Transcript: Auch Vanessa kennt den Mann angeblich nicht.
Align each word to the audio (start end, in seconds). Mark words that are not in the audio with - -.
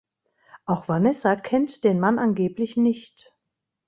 Auch 0.65 0.87
Vanessa 0.87 1.35
kennt 1.35 1.83
den 1.83 1.99
Mann 1.99 2.17
angeblich 2.17 2.75
nicht. 2.75 3.35